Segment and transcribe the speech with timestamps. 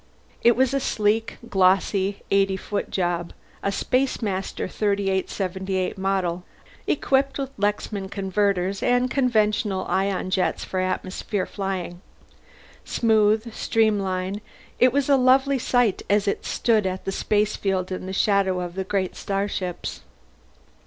[0.41, 6.43] It was a sleek glossy eighty foot job, a Spacemaster 3878 model,
[6.87, 12.01] equipped with Lexman converters and conventional ion jets for atmosphere flying.
[12.83, 14.41] Smooth, streamlined,
[14.79, 18.73] it was a lovely sight as it stood at the spacefield in the shadow of
[18.73, 20.01] the great starships.